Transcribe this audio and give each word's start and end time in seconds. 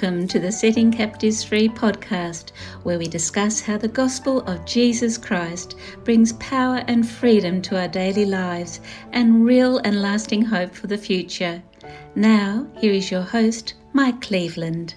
Welcome 0.00 0.28
to 0.28 0.38
the 0.38 0.50
Setting 0.50 0.90
Captives 0.90 1.44
Free 1.44 1.68
podcast, 1.68 2.52
where 2.84 2.98
we 2.98 3.06
discuss 3.06 3.60
how 3.60 3.76
the 3.76 3.86
gospel 3.86 4.40
of 4.48 4.64
Jesus 4.64 5.18
Christ 5.18 5.76
brings 6.04 6.32
power 6.34 6.82
and 6.88 7.06
freedom 7.06 7.60
to 7.60 7.78
our 7.78 7.86
daily 7.86 8.24
lives 8.24 8.80
and 9.12 9.44
real 9.44 9.76
and 9.84 10.00
lasting 10.00 10.40
hope 10.40 10.74
for 10.74 10.86
the 10.86 10.96
future. 10.96 11.62
Now, 12.14 12.66
here 12.78 12.94
is 12.94 13.10
your 13.10 13.20
host, 13.20 13.74
Mike 13.92 14.22
Cleveland. 14.22 14.94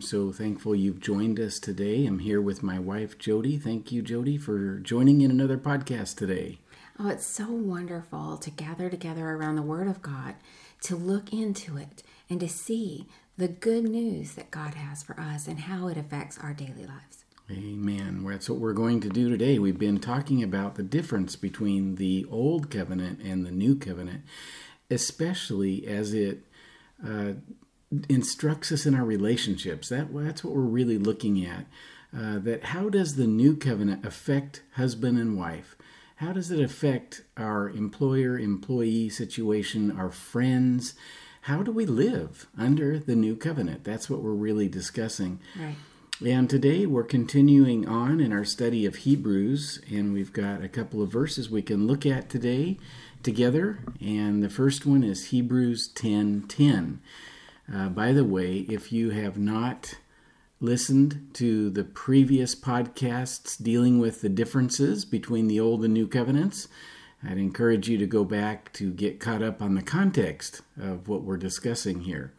I'm 0.00 0.06
so 0.06 0.32
thankful 0.32 0.74
you've 0.74 0.98
joined 0.98 1.38
us 1.38 1.58
today. 1.58 2.06
I'm 2.06 2.20
here 2.20 2.40
with 2.40 2.62
my 2.62 2.78
wife, 2.78 3.18
Jody. 3.18 3.58
Thank 3.58 3.92
you, 3.92 4.00
Jody, 4.00 4.38
for 4.38 4.78
joining 4.78 5.20
in 5.20 5.30
another 5.30 5.58
podcast 5.58 6.16
today. 6.16 6.58
Oh, 6.98 7.10
it's 7.10 7.26
so 7.26 7.50
wonderful 7.50 8.38
to 8.38 8.50
gather 8.50 8.88
together 8.88 9.28
around 9.28 9.56
the 9.56 9.62
Word 9.62 9.88
of 9.88 10.00
God, 10.00 10.36
to 10.84 10.96
look 10.96 11.34
into 11.34 11.76
it, 11.76 12.02
and 12.30 12.40
to 12.40 12.48
see 12.48 13.08
the 13.36 13.46
good 13.46 13.84
news 13.84 14.36
that 14.36 14.50
God 14.50 14.72
has 14.72 15.02
for 15.02 15.20
us 15.20 15.46
and 15.46 15.60
how 15.60 15.88
it 15.88 15.98
affects 15.98 16.38
our 16.38 16.54
daily 16.54 16.86
lives. 16.86 17.26
Amen. 17.50 18.24
That's 18.24 18.48
what 18.48 18.58
we're 18.58 18.72
going 18.72 19.00
to 19.02 19.10
do 19.10 19.28
today. 19.28 19.58
We've 19.58 19.78
been 19.78 20.00
talking 20.00 20.42
about 20.42 20.76
the 20.76 20.82
difference 20.82 21.36
between 21.36 21.96
the 21.96 22.24
Old 22.30 22.70
Covenant 22.70 23.20
and 23.20 23.44
the 23.44 23.50
New 23.50 23.76
Covenant, 23.76 24.22
especially 24.90 25.86
as 25.86 26.14
it 26.14 26.46
uh, 27.06 27.32
instructs 28.08 28.70
us 28.72 28.86
in 28.86 28.94
our 28.94 29.04
relationships. 29.04 29.88
That 29.88 30.14
that's 30.14 30.44
what 30.44 30.54
we're 30.54 30.62
really 30.62 30.98
looking 30.98 31.44
at. 31.44 31.66
Uh, 32.16 32.38
that 32.40 32.64
how 32.66 32.88
does 32.88 33.16
the 33.16 33.26
new 33.26 33.56
covenant 33.56 34.04
affect 34.04 34.62
husband 34.74 35.18
and 35.18 35.36
wife? 35.38 35.76
How 36.16 36.32
does 36.32 36.50
it 36.50 36.60
affect 36.60 37.22
our 37.36 37.68
employer 37.70 38.38
employee 38.38 39.08
situation, 39.08 39.96
our 39.96 40.10
friends? 40.10 40.94
How 41.42 41.62
do 41.62 41.72
we 41.72 41.86
live 41.86 42.46
under 42.58 42.98
the 42.98 43.16
new 43.16 43.36
covenant? 43.36 43.84
That's 43.84 44.10
what 44.10 44.22
we're 44.22 44.32
really 44.32 44.68
discussing. 44.68 45.40
Right. 45.58 45.76
And 46.22 46.50
today 46.50 46.84
we're 46.84 47.04
continuing 47.04 47.88
on 47.88 48.20
in 48.20 48.30
our 48.30 48.44
study 48.44 48.84
of 48.84 48.96
Hebrews, 48.96 49.80
and 49.90 50.12
we've 50.12 50.34
got 50.34 50.62
a 50.62 50.68
couple 50.68 51.00
of 51.00 51.10
verses 51.10 51.48
we 51.48 51.62
can 51.62 51.86
look 51.86 52.04
at 52.04 52.28
today 52.28 52.76
together. 53.22 53.78
And 54.02 54.42
the 54.42 54.50
first 54.50 54.84
one 54.84 55.02
is 55.02 55.28
Hebrews 55.28 55.88
10 55.88 56.44
10. 56.46 57.00
Uh, 57.72 57.88
by 57.88 58.12
the 58.12 58.24
way, 58.24 58.66
if 58.68 58.92
you 58.92 59.10
have 59.10 59.38
not 59.38 59.94
listened 60.60 61.28
to 61.34 61.70
the 61.70 61.84
previous 61.84 62.54
podcasts 62.54 63.60
dealing 63.62 63.98
with 63.98 64.20
the 64.20 64.28
differences 64.28 65.04
between 65.04 65.46
the 65.46 65.60
Old 65.60 65.84
and 65.84 65.94
New 65.94 66.06
Covenants, 66.06 66.68
I'd 67.22 67.38
encourage 67.38 67.88
you 67.88 67.98
to 67.98 68.06
go 68.06 68.24
back 68.24 68.72
to 68.74 68.90
get 68.90 69.20
caught 69.20 69.42
up 69.42 69.62
on 69.62 69.74
the 69.74 69.82
context 69.82 70.62
of 70.80 71.08
what 71.08 71.22
we're 71.22 71.36
discussing 71.36 72.00
here. 72.00 72.32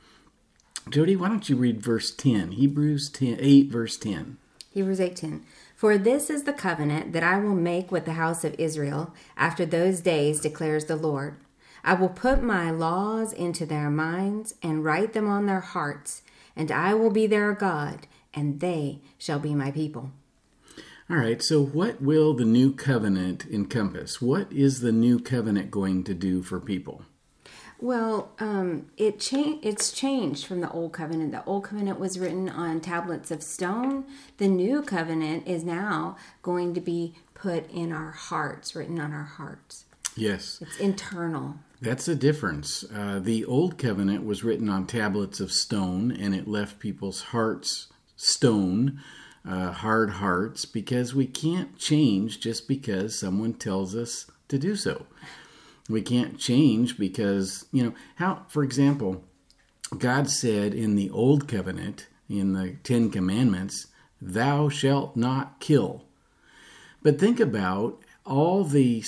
Jody, 0.89 1.15
why 1.15 1.29
don't 1.29 1.47
you 1.47 1.55
read 1.55 1.81
verse 1.81 2.11
10, 2.11 2.53
Hebrews 2.53 3.09
10, 3.09 3.37
8, 3.39 3.71
verse 3.71 3.97
10. 3.97 4.37
Hebrews 4.71 4.99
8:10 4.99 5.41
For 5.75 5.97
this 5.97 6.29
is 6.29 6.43
the 6.43 6.53
covenant 6.53 7.11
that 7.11 7.23
I 7.23 7.39
will 7.39 7.55
make 7.55 7.91
with 7.91 8.05
the 8.05 8.13
house 8.13 8.45
of 8.45 8.55
Israel 8.57 9.13
after 9.35 9.65
those 9.65 9.99
days 9.99 10.39
declares 10.39 10.85
the 10.85 10.95
Lord 10.95 11.35
I 11.83 11.93
will 11.93 12.09
put 12.09 12.43
my 12.43 12.71
laws 12.71 13.33
into 13.33 13.65
their 13.65 13.89
minds 13.89 14.55
and 14.61 14.83
write 14.83 15.13
them 15.13 15.27
on 15.27 15.45
their 15.45 15.61
hearts, 15.61 16.21
and 16.55 16.71
I 16.71 16.93
will 16.93 17.11
be 17.11 17.27
their 17.27 17.53
God, 17.53 18.07
and 18.33 18.59
they 18.59 18.99
shall 19.17 19.39
be 19.39 19.55
my 19.55 19.71
people. 19.71 20.11
All 21.09 21.17
right, 21.17 21.41
so 21.41 21.61
what 21.61 22.01
will 22.01 22.33
the 22.33 22.45
new 22.45 22.71
covenant 22.71 23.45
encompass? 23.51 24.21
What 24.21 24.51
is 24.51 24.79
the 24.79 24.93
new 24.93 25.19
covenant 25.19 25.69
going 25.69 26.03
to 26.05 26.13
do 26.13 26.41
for 26.41 26.59
people? 26.59 27.03
Well, 27.81 28.31
um, 28.39 28.91
it 28.95 29.19
cha- 29.19 29.57
it's 29.63 29.91
changed 29.91 30.45
from 30.45 30.61
the 30.61 30.69
old 30.69 30.93
covenant. 30.93 31.31
The 31.31 31.43
old 31.45 31.63
covenant 31.63 31.99
was 31.99 32.19
written 32.19 32.47
on 32.47 32.79
tablets 32.79 33.31
of 33.31 33.41
stone. 33.41 34.05
The 34.37 34.47
new 34.47 34.83
covenant 34.83 35.47
is 35.47 35.63
now 35.63 36.15
going 36.43 36.75
to 36.75 36.79
be 36.79 37.15
put 37.33 37.69
in 37.71 37.91
our 37.91 38.11
hearts, 38.11 38.75
written 38.75 38.99
on 38.99 39.11
our 39.11 39.23
hearts. 39.23 39.85
Yes. 40.15 40.59
It's 40.61 40.77
internal. 40.77 41.55
That's 41.81 42.05
the 42.05 42.15
difference. 42.15 42.83
Uh, 42.93 43.19
the 43.19 43.43
old 43.43 43.79
covenant 43.79 44.23
was 44.23 44.43
written 44.43 44.69
on 44.69 44.85
tablets 44.85 45.39
of 45.39 45.51
stone, 45.51 46.11
and 46.11 46.35
it 46.35 46.47
left 46.47 46.77
people's 46.77 47.21
hearts 47.21 47.87
stone, 48.15 49.01
uh, 49.43 49.71
hard 49.71 50.11
hearts, 50.11 50.65
because 50.65 51.15
we 51.15 51.25
can't 51.25 51.79
change 51.79 52.39
just 52.39 52.67
because 52.67 53.17
someone 53.19 53.55
tells 53.55 53.95
us 53.95 54.29
to 54.47 54.59
do 54.59 54.75
so. 54.75 55.07
We 55.89 56.03
can't 56.03 56.37
change 56.37 56.99
because, 56.99 57.65
you 57.71 57.83
know, 57.83 57.93
how, 58.17 58.45
for 58.47 58.63
example, 58.63 59.23
God 59.97 60.29
said 60.29 60.75
in 60.75 60.95
the 60.95 61.09
old 61.09 61.47
covenant, 61.47 62.05
in 62.29 62.53
the 62.53 62.75
Ten 62.83 63.09
Commandments, 63.09 63.87
thou 64.21 64.69
shalt 64.69 65.17
not 65.17 65.59
kill. 65.59 66.05
But 67.01 67.19
think 67.19 67.39
about 67.39 68.03
all 68.25 68.63
the 68.63 69.03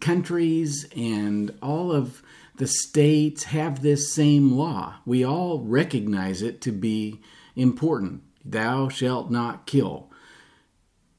countries 0.00 0.86
and 0.96 1.54
all 1.62 1.92
of 1.92 2.22
the 2.56 2.66
states 2.66 3.44
have 3.44 3.82
this 3.82 4.12
same 4.12 4.52
law. 4.52 4.96
We 5.06 5.24
all 5.24 5.60
recognize 5.60 6.42
it 6.42 6.60
to 6.62 6.72
be 6.72 7.20
important. 7.56 8.22
Thou 8.44 8.88
shalt 8.88 9.30
not 9.30 9.66
kill. 9.66 10.10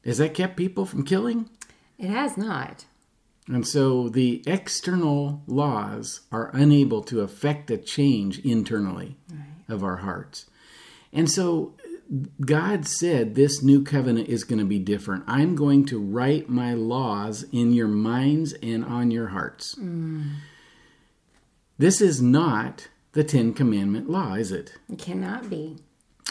Has 0.06 0.18
that 0.18 0.34
kept 0.34 0.58
people 0.58 0.86
from 0.86 1.04
killing? 1.04 1.50
It 1.98 2.10
has 2.10 2.38
not. 2.38 2.86
And 3.48 3.68
so 3.68 4.10
the 4.10 4.44
external 4.46 5.42
laws 5.48 6.22
are 6.31 6.52
unable 6.54 7.02
to 7.04 7.22
affect 7.22 7.72
a 7.72 7.78
change 7.78 8.40
internally 8.40 9.18
right. 9.31 9.48
of 9.68 9.84
our 9.84 9.98
hearts. 9.98 10.46
And 11.12 11.30
so 11.30 11.74
God 12.42 12.88
said 12.88 13.36
this 13.36 13.62
new 13.62 13.84
covenant 13.84 14.30
is 14.30 14.44
going 14.44 14.59
to 14.59 14.66
be 14.66 14.80
different. 14.80 15.24
I'm 15.28 15.56
going 15.56 15.86
to 15.88 16.00
write 16.00 16.50
my 16.50 16.74
laws 16.74 17.44
in 17.52 17.74
your 17.74 17.88
minds 17.88 18.53
and 18.64 18.84
on 18.84 19.12
your 19.12 19.28
hearts. 19.28 19.75
Mm. 19.75 20.38
This 21.78 22.02
is 22.02 22.22
not 22.22 22.88
the 23.14 23.24
Ten 23.24 23.53
Commandment 23.53 24.09
law, 24.09 24.34
is 24.34 24.52
it? 24.52 24.74
It 24.92 24.98
cannot 24.98 25.50
be. 25.50 25.78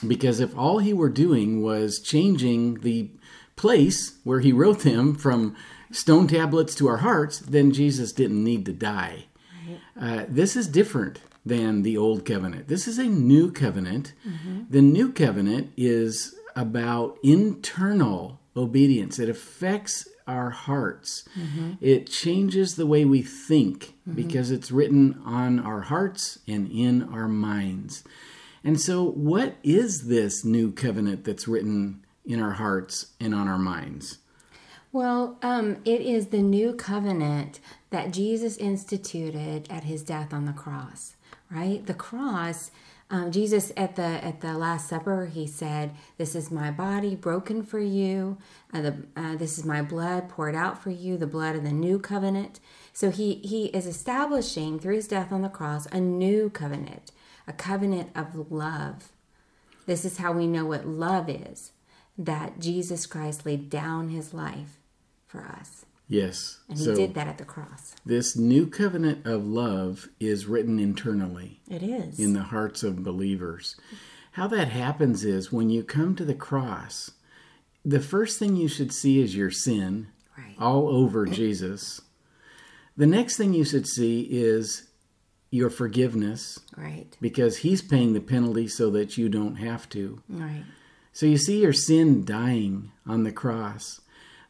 Because 0.07 0.41
if 0.41 0.57
all 0.57 0.79
he 0.79 0.93
were 0.93 1.09
doing 1.09 1.63
was 1.63 2.01
changing 2.01 2.81
the 2.81 3.11
place 3.57 4.19
where 4.25 4.41
he 4.41 4.53
wrote 4.53 4.81
them 4.81 5.15
from 5.15 5.57
stone 5.93 6.27
tablets 6.27 6.75
to 6.77 6.89
our 6.89 6.99
hearts, 6.99 7.39
then 7.39 7.73
Jesus 7.73 8.13
didn't 8.13 8.43
need 8.43 8.67
to 8.67 8.73
die. 8.73 9.27
Right. 9.67 10.23
Uh, 10.23 10.27
this 10.29 10.57
is 10.57 10.69
different 10.69 11.21
than 11.49 11.83
the 11.83 11.97
old 11.97 12.25
covenant. 12.25 12.69
This 12.69 12.87
is 12.87 12.99
a 12.99 13.05
new 13.05 13.51
covenant. 13.51 14.13
Mm-hmm. 14.27 14.63
The 14.71 14.83
new 14.83 15.13
covenant 15.13 15.73
is 15.77 16.35
about 16.55 17.19
internal 17.23 18.41
obedience, 18.57 19.19
it 19.19 19.29
affects 19.29 20.09
our 20.27 20.51
hearts. 20.51 21.27
Mm-hmm. 21.39 21.75
It 21.81 22.09
changes 22.09 22.75
the 22.75 22.87
way 22.87 23.05
we 23.05 23.23
think 23.23 23.95
mm-hmm. 24.01 24.15
because 24.15 24.51
it's 24.51 24.71
written 24.73 25.21
on 25.25 25.61
our 25.61 25.83
hearts 25.83 26.41
and 26.47 26.71
in 26.71 27.03
our 27.05 27.29
minds. 27.29 28.05
And 28.65 28.81
so, 28.81 29.05
what 29.05 29.57
is 29.63 30.09
this 30.09 30.45
new 30.45 30.73
covenant 30.73 31.25
that's 31.25 31.49
written 31.49 32.05
in 32.27 32.43
our 32.43 32.53
hearts 32.53 33.15
and 33.21 33.35
on 33.35 33.49
our 33.49 33.59
minds? 33.59 34.19
Well, 34.91 35.39
um, 35.43 35.77
it 35.85 36.01
is 36.01 36.29
the 36.29 36.43
new 36.43 36.75
covenant 36.75 37.61
that 37.91 38.13
Jesus 38.13 38.57
instituted 38.57 39.69
at 39.71 39.85
his 39.85 40.03
death 40.03 40.35
on 40.35 40.45
the 40.45 40.53
cross 40.53 41.15
right? 41.51 41.85
The 41.85 41.95
cross. 41.95 42.71
Um, 43.11 43.33
Jesus 43.33 43.73
at 43.75 43.97
the 43.97 44.03
at 44.03 44.43
the 44.43 44.59
Last 44.59 44.87
Supper, 44.87 45.27
he 45.33 45.47
said, 45.47 45.93
"This 46.19 46.35
is 46.35 46.51
my 46.51 46.71
body 46.71 47.17
broken 47.17 47.63
for 47.63 47.79
you. 47.79 48.37
Uh, 48.73 48.83
the, 48.83 48.97
uh, 49.17 49.37
this 49.37 49.57
is 49.57 49.65
my 49.65 49.81
blood 49.81 50.29
poured 50.29 50.55
out 50.55 50.83
for 50.83 50.91
you, 50.91 51.17
the 51.17 51.27
blood 51.27 51.57
of 51.57 51.65
the 51.65 51.73
new 51.73 51.99
covenant." 51.99 52.61
So 52.93 53.11
he 53.11 53.37
he 53.37 53.67
is 53.67 53.87
establishing 53.87 54.79
through 54.79 54.97
his 54.97 55.09
death 55.09 55.33
on 55.33 55.41
the 55.41 55.49
cross 55.49 55.87
a 55.87 56.01
new 56.01 56.51
covenant, 56.51 57.13
a 57.47 57.55
covenant 57.55 58.11
of 58.15 58.51
love. 58.51 59.11
This 59.87 60.05
is 60.05 60.19
how 60.19 60.33
we 60.33 60.47
know 60.47 60.67
what 60.67 60.87
love 60.87 61.31
is, 61.31 61.73
that 62.19 62.61
Jesus 62.61 63.07
Christ 63.07 63.47
laid 63.47 63.71
down 63.71 64.11
his 64.11 64.35
life 64.35 64.79
for 65.27 65.47
us. 65.47 65.87
Yes. 66.09 66.61
And 66.69 66.79
he 66.79 66.95
did 66.95 67.15
that 67.15 67.29
at 67.29 67.39
the 67.39 67.45
cross. 67.45 67.95
This 68.05 68.37
new 68.37 68.67
covenant 68.67 69.27
of 69.27 69.47
love 69.47 70.09
is 70.19 70.47
written 70.47 70.79
internally. 70.79 71.61
It 71.71 71.83
is. 71.83 72.19
In 72.19 72.33
the 72.33 72.45
hearts 72.45 72.83
of 72.83 73.05
believers. 73.05 73.77
How 74.33 74.47
that 74.49 74.69
happens 74.69 75.25
is 75.25 75.53
when 75.53 75.69
you 75.69 75.83
come 75.83 76.17
to 76.17 76.25
the 76.25 76.35
cross, 76.35 77.11
the 77.85 78.01
first 78.01 78.39
thing 78.39 78.57
you 78.57 78.69
should 78.69 78.93
see 78.93 79.21
is 79.21 79.37
your 79.37 79.51
sin 79.51 80.09
right. 80.37 80.55
all 80.59 80.89
over 80.89 81.27
Jesus. 81.27 82.01
The 82.97 83.07
next 83.07 83.37
thing 83.37 83.53
you 83.53 83.65
should 83.65 83.87
see 83.87 84.23
is 84.23 84.89
your 85.51 85.71
forgiveness. 85.71 86.59
Right. 86.77 87.17
Because 87.21 87.59
he's 87.59 87.83
paying 87.83 88.15
the 88.15 88.21
penalty 88.21 88.69
so 88.69 88.91
that 88.91 89.19
you 89.19 89.29
don't 89.29 89.57
have 89.57 89.89
to. 89.91 90.23
Right. 90.29 90.65
So 91.13 91.27
you 91.27 91.37
see 91.37 91.61
your 91.61 91.73
sin 91.73 92.25
dying 92.25 92.93
on 93.07 93.25
the 93.25 93.33
cross. 93.33 94.01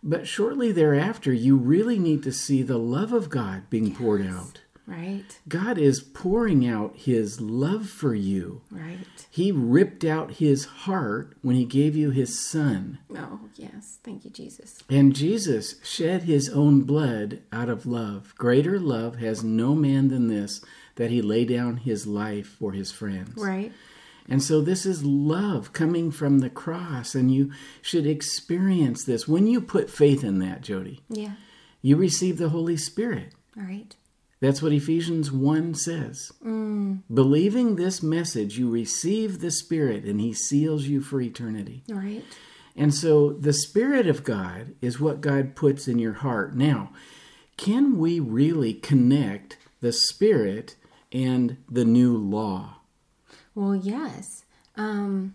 But 0.02 0.26
shortly 0.26 0.72
thereafter, 0.72 1.32
you 1.32 1.56
really 1.56 1.98
need 1.98 2.22
to 2.22 2.32
see 2.32 2.62
the 2.62 2.78
love 2.78 3.12
of 3.12 3.28
God 3.28 3.68
being 3.68 3.94
poured 3.94 4.26
out. 4.26 4.62
Right. 4.86 5.38
God 5.46 5.76
is 5.76 6.00
pouring 6.00 6.66
out 6.66 6.96
his 6.96 7.42
love 7.42 7.90
for 7.90 8.14
you. 8.14 8.62
Right. 8.70 9.04
He 9.30 9.52
ripped 9.52 10.02
out 10.02 10.36
his 10.36 10.64
heart 10.64 11.36
when 11.42 11.56
he 11.56 11.66
gave 11.66 11.94
you 11.94 12.10
his 12.10 12.40
son. 12.40 12.98
Oh, 13.14 13.40
yes. 13.54 13.98
Thank 14.02 14.24
you, 14.24 14.30
Jesus. 14.30 14.82
And 14.88 15.14
Jesus 15.14 15.74
shed 15.84 16.22
his 16.22 16.48
own 16.48 16.84
blood 16.84 17.42
out 17.52 17.68
of 17.68 17.84
love. 17.84 18.34
Greater 18.38 18.80
love 18.80 19.16
has 19.16 19.44
no 19.44 19.74
man 19.74 20.08
than 20.08 20.28
this, 20.28 20.64
that 20.94 21.10
he 21.10 21.20
lay 21.20 21.44
down 21.44 21.76
his 21.76 22.06
life 22.06 22.46
for 22.58 22.72
his 22.72 22.90
friends. 22.90 23.36
Right. 23.36 23.72
And 24.28 24.42
so 24.42 24.60
this 24.60 24.84
is 24.84 25.04
love 25.04 25.72
coming 25.72 26.10
from 26.10 26.40
the 26.40 26.50
cross, 26.50 27.14
and 27.14 27.32
you 27.32 27.50
should 27.80 28.06
experience 28.06 29.04
this. 29.04 29.26
When 29.26 29.46
you 29.46 29.60
put 29.60 29.88
faith 29.90 30.22
in 30.22 30.38
that, 30.40 30.60
Jody, 30.62 31.00
Yeah. 31.08 31.32
you 31.80 31.96
receive 31.96 32.36
the 32.38 32.50
Holy 32.50 32.76
Spirit. 32.76 33.34
All 33.56 33.62
right. 33.64 33.94
That's 34.40 34.62
what 34.62 34.72
Ephesians 34.72 35.32
1 35.32 35.74
says. 35.74 36.30
Mm. 36.44 37.00
Believing 37.12 37.74
this 37.76 38.02
message, 38.02 38.58
you 38.58 38.70
receive 38.70 39.40
the 39.40 39.50
Spirit, 39.50 40.04
and 40.04 40.20
He 40.20 40.32
seals 40.32 40.84
you 40.86 41.00
for 41.00 41.20
eternity. 41.20 41.82
All 41.88 41.96
right. 41.96 42.24
And 42.76 42.94
so 42.94 43.32
the 43.32 43.52
Spirit 43.52 44.06
of 44.06 44.22
God 44.22 44.74
is 44.80 45.00
what 45.00 45.20
God 45.20 45.56
puts 45.56 45.88
in 45.88 45.98
your 45.98 46.12
heart. 46.12 46.54
Now, 46.54 46.92
can 47.56 47.98
we 47.98 48.20
really 48.20 48.74
connect 48.74 49.56
the 49.80 49.92
Spirit 49.92 50.76
and 51.10 51.56
the 51.68 51.84
new 51.84 52.16
law? 52.16 52.76
Well, 53.58 53.74
yes. 53.74 54.44
Um, 54.76 55.34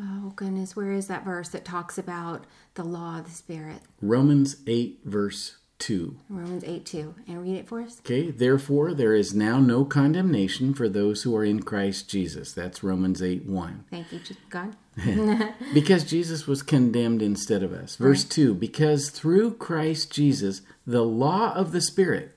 oh, 0.00 0.32
goodness. 0.34 0.74
Where 0.74 0.90
is 0.90 1.06
that 1.06 1.24
verse 1.24 1.48
that 1.50 1.64
talks 1.64 1.96
about 1.96 2.44
the 2.74 2.82
law 2.82 3.20
of 3.20 3.26
the 3.26 3.30
Spirit? 3.30 3.82
Romans 4.00 4.56
8, 4.66 4.98
verse 5.04 5.58
2. 5.78 6.16
Romans 6.28 6.64
8 6.64 6.84
2. 6.84 7.14
And 7.28 7.40
read 7.40 7.54
it 7.54 7.68
for 7.68 7.80
us. 7.80 8.00
Okay, 8.00 8.32
therefore, 8.32 8.92
there 8.94 9.14
is 9.14 9.32
now 9.32 9.60
no 9.60 9.84
condemnation 9.84 10.74
for 10.74 10.88
those 10.88 11.22
who 11.22 11.36
are 11.36 11.44
in 11.44 11.62
Christ 11.62 12.10
Jesus. 12.10 12.52
That's 12.52 12.82
Romans 12.82 13.22
8, 13.22 13.46
1. 13.46 13.84
Thank 13.92 14.12
you, 14.12 14.18
God. 14.50 14.74
Because 15.72 16.02
Jesus 16.02 16.48
was 16.48 16.64
condemned 16.64 17.22
instead 17.22 17.62
of 17.62 17.72
us. 17.72 17.94
Verse 17.94 18.24
2 18.24 18.54
Because 18.54 19.08
through 19.08 19.54
Christ 19.54 20.12
Jesus, 20.12 20.62
the 20.84 21.04
law 21.04 21.54
of 21.54 21.70
the 21.70 21.80
Spirit, 21.80 22.34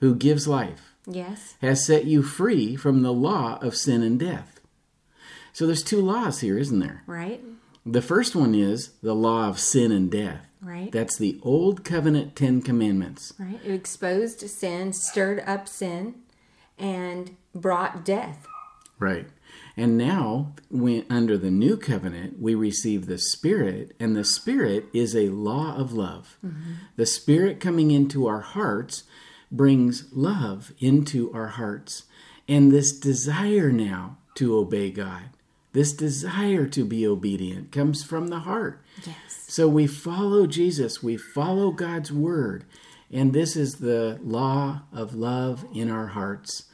who 0.00 0.14
gives 0.14 0.46
life, 0.46 0.92
Yes. 1.06 1.54
has 1.60 1.86
set 1.86 2.04
you 2.04 2.22
free 2.22 2.76
from 2.76 3.02
the 3.02 3.12
law 3.12 3.58
of 3.62 3.76
sin 3.76 4.02
and 4.02 4.18
death. 4.18 4.60
So 5.52 5.66
there's 5.66 5.82
two 5.82 6.00
laws 6.00 6.40
here, 6.40 6.58
isn't 6.58 6.80
there? 6.80 7.02
Right. 7.06 7.42
The 7.84 8.02
first 8.02 8.34
one 8.34 8.54
is 8.54 8.90
the 9.02 9.14
law 9.14 9.48
of 9.48 9.60
sin 9.60 9.92
and 9.92 10.10
death. 10.10 10.46
Right. 10.60 10.90
That's 10.90 11.16
the 11.16 11.38
Old 11.42 11.84
Covenant 11.84 12.34
Ten 12.34 12.60
Commandments. 12.60 13.32
Right. 13.38 13.60
It 13.64 13.72
exposed 13.72 14.40
sin, 14.50 14.92
stirred 14.92 15.42
up 15.46 15.68
sin, 15.68 16.16
and 16.76 17.36
brought 17.54 18.04
death. 18.04 18.46
Right. 18.98 19.28
And 19.76 19.96
now, 19.96 20.54
when, 20.70 21.04
under 21.08 21.38
the 21.38 21.50
new 21.50 21.76
covenant, 21.76 22.40
we 22.40 22.54
receive 22.54 23.06
the 23.06 23.18
Spirit, 23.18 23.94
and 24.00 24.16
the 24.16 24.24
Spirit 24.24 24.86
is 24.92 25.14
a 25.14 25.28
law 25.28 25.76
of 25.76 25.92
love. 25.92 26.38
Mm-hmm. 26.44 26.72
The 26.96 27.06
Spirit 27.06 27.60
coming 27.60 27.90
into 27.90 28.26
our 28.26 28.40
hearts 28.40 29.04
brings 29.50 30.06
love 30.12 30.72
into 30.78 31.32
our 31.32 31.48
hearts. 31.48 32.04
And 32.48 32.70
this 32.70 32.92
desire 32.98 33.70
now 33.72 34.18
to 34.36 34.56
obey 34.56 34.90
God, 34.90 35.30
this 35.72 35.92
desire 35.92 36.66
to 36.66 36.84
be 36.84 37.06
obedient, 37.06 37.72
comes 37.72 38.04
from 38.04 38.28
the 38.28 38.40
heart. 38.40 38.82
Yes. 39.04 39.16
So 39.48 39.68
we 39.68 39.86
follow 39.86 40.46
Jesus, 40.46 41.02
we 41.02 41.16
follow 41.16 41.70
God's 41.70 42.12
word, 42.12 42.64
and 43.10 43.32
this 43.32 43.56
is 43.56 43.76
the 43.76 44.18
law 44.22 44.82
of 44.92 45.14
love 45.14 45.64
in 45.74 45.90
our 45.90 46.08
hearts. 46.08 46.64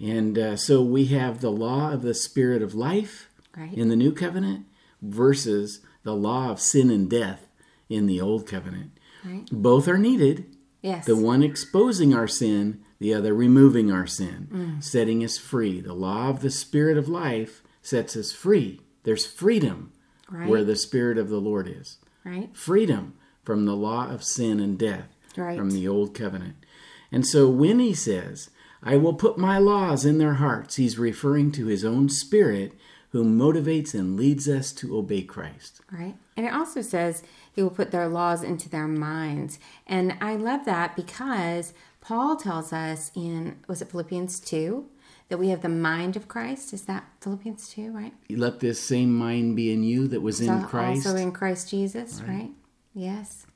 And 0.00 0.38
uh, 0.38 0.56
so 0.56 0.82
we 0.82 1.06
have 1.06 1.40
the 1.40 1.50
law 1.50 1.92
of 1.92 2.02
the 2.02 2.14
spirit 2.14 2.62
of 2.62 2.74
life 2.74 3.28
Right. 3.56 3.72
in 3.72 3.88
the 3.88 3.96
new 3.96 4.12
covenant 4.12 4.66
versus 5.00 5.80
the 6.02 6.14
law 6.14 6.50
of 6.50 6.60
sin 6.60 6.90
and 6.90 7.08
death 7.08 7.46
in 7.88 8.04
the 8.06 8.20
old 8.20 8.46
covenant. 8.46 8.90
Right. 9.24 9.46
Both 9.50 9.88
are 9.88 9.96
needed. 9.98 10.44
Yes. 10.86 11.04
The 11.04 11.16
one 11.16 11.42
exposing 11.42 12.14
our 12.14 12.28
sin, 12.28 12.80
the 13.00 13.12
other 13.12 13.34
removing 13.34 13.90
our 13.90 14.06
sin, 14.06 14.48
mm. 14.52 14.84
setting 14.84 15.24
us 15.24 15.36
free. 15.36 15.80
The 15.80 15.94
law 15.94 16.28
of 16.28 16.40
the 16.42 16.50
spirit 16.50 16.96
of 16.96 17.08
life 17.08 17.62
sets 17.82 18.16
us 18.16 18.30
free. 18.32 18.80
There's 19.02 19.26
freedom 19.26 19.92
Right. 20.30 20.48
where 20.48 20.64
the 20.64 20.76
spirit 20.76 21.18
of 21.18 21.28
the 21.28 21.40
Lord 21.40 21.68
is 21.68 21.98
Right. 22.24 22.56
freedom 22.56 23.14
from 23.44 23.64
the 23.64 23.76
law 23.76 24.08
of 24.10 24.22
sin 24.22 24.60
and 24.60 24.78
death 24.78 25.08
Right. 25.36 25.58
from 25.58 25.70
the 25.70 25.88
old 25.88 26.14
covenant. 26.14 26.54
And 27.10 27.26
so 27.26 27.48
when 27.48 27.80
he 27.80 27.92
says, 27.92 28.50
I 28.82 28.96
will 28.96 29.14
put 29.14 29.38
my 29.38 29.58
laws 29.58 30.04
in 30.04 30.18
their 30.18 30.34
hearts, 30.34 30.76
he's 30.76 30.98
referring 30.98 31.50
to 31.52 31.66
his 31.66 31.84
own 31.84 32.08
spirit 32.08 32.72
who 33.10 33.24
motivates 33.24 33.94
and 33.94 34.16
leads 34.16 34.48
us 34.48 34.72
to 34.72 34.96
obey 34.96 35.22
Christ. 35.22 35.80
Right. 35.90 36.16
And 36.36 36.46
it 36.46 36.52
also 36.52 36.80
says 36.82 37.22
he 37.56 37.62
will 37.62 37.70
put 37.70 37.90
their 37.90 38.06
laws 38.06 38.42
into 38.44 38.68
their 38.68 38.86
minds. 38.86 39.58
And 39.86 40.16
I 40.20 40.36
love 40.36 40.66
that 40.66 40.94
because 40.94 41.72
Paul 42.02 42.36
tells 42.36 42.72
us 42.72 43.10
in, 43.16 43.56
was 43.66 43.80
it 43.80 43.90
Philippians 43.90 44.38
2, 44.40 44.86
that 45.28 45.38
we 45.38 45.48
have 45.48 45.62
the 45.62 45.68
mind 45.68 46.14
of 46.14 46.28
Christ? 46.28 46.72
Is 46.72 46.82
that 46.82 47.08
Philippians 47.20 47.68
2, 47.70 47.92
right? 47.92 48.12
Let 48.28 48.60
this 48.60 48.80
same 48.80 49.12
mind 49.12 49.56
be 49.56 49.72
in 49.72 49.82
you 49.82 50.06
that 50.08 50.20
was 50.20 50.40
in 50.40 50.62
Christ. 50.64 51.06
Also 51.06 51.18
in 51.18 51.32
Christ 51.32 51.70
Jesus, 51.70 52.22
right? 52.28 52.50
Yes. 52.94 53.46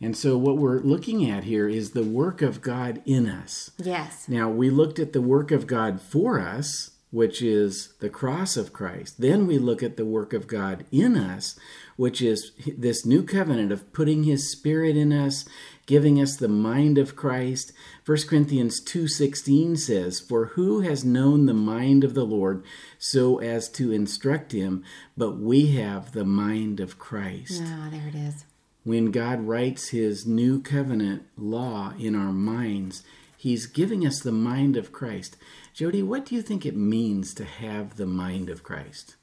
And 0.00 0.16
so 0.16 0.38
what 0.38 0.56
we're 0.56 0.80
looking 0.80 1.28
at 1.28 1.44
here 1.44 1.68
is 1.68 1.90
the 1.90 2.04
work 2.04 2.42
of 2.42 2.62
God 2.62 3.02
in 3.04 3.28
us. 3.28 3.72
Yes. 3.76 4.28
Now, 4.28 4.48
we 4.48 4.70
looked 4.70 4.98
at 4.98 5.12
the 5.12 5.20
work 5.20 5.50
of 5.50 5.66
God 5.66 6.00
for 6.00 6.40
us, 6.40 6.92
which 7.14 7.40
is 7.40 7.94
the 8.00 8.10
cross 8.10 8.56
of 8.56 8.72
Christ. 8.72 9.20
Then 9.20 9.46
we 9.46 9.56
look 9.56 9.84
at 9.84 9.96
the 9.96 10.04
work 10.04 10.32
of 10.32 10.48
God 10.48 10.84
in 10.90 11.16
us, 11.16 11.56
which 11.94 12.20
is 12.20 12.50
this 12.76 13.06
new 13.06 13.22
covenant 13.22 13.70
of 13.70 13.92
putting 13.92 14.24
his 14.24 14.50
spirit 14.50 14.96
in 14.96 15.12
us, 15.12 15.44
giving 15.86 16.20
us 16.20 16.34
the 16.36 16.48
mind 16.48 16.98
of 16.98 17.14
Christ. 17.14 17.70
1 18.04 18.26
Corinthians 18.26 18.80
2:16 18.80 19.76
says, 19.76 20.18
"For 20.18 20.46
who 20.56 20.80
has 20.80 21.04
known 21.04 21.46
the 21.46 21.54
mind 21.54 22.02
of 22.02 22.14
the 22.14 22.26
Lord 22.26 22.64
so 22.98 23.38
as 23.38 23.68
to 23.70 23.92
instruct 23.92 24.50
him, 24.50 24.82
but 25.16 25.38
we 25.38 25.66
have 25.68 26.12
the 26.12 26.24
mind 26.24 26.80
of 26.80 26.98
Christ." 26.98 27.62
Ah, 27.64 27.90
there 27.92 28.08
it 28.08 28.16
is. 28.16 28.44
when 28.82 29.10
God 29.12 29.46
writes 29.46 29.88
his 29.88 30.26
new 30.26 30.60
covenant 30.60 31.22
law 31.38 31.94
in 31.98 32.14
our 32.14 32.32
minds, 32.32 33.02
he's 33.38 33.66
giving 33.66 34.04
us 34.04 34.20
the 34.20 34.32
mind 34.32 34.76
of 34.76 34.92
Christ. 34.92 35.36
Jody, 35.74 36.04
what 36.04 36.24
do 36.24 36.36
you 36.36 36.40
think 36.40 36.64
it 36.64 36.76
means 36.76 37.34
to 37.34 37.44
have 37.44 37.96
the 37.96 38.06
mind 38.06 38.48
of 38.48 38.62
Christ? 38.62 39.16